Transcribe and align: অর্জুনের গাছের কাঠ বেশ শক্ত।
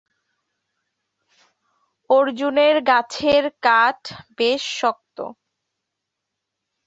অর্জুনের 2.09 2.75
গাছের 2.83 3.43
কাঠ 3.61 3.99
বেশ 4.37 4.61
শক্ত। 4.79 5.17